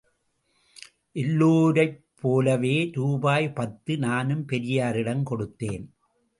[1.11, 5.85] எல்லோரைப் போலவே ரூபாய் பத்து நானும் பெரியாரிடம் கொடுத்தேன்.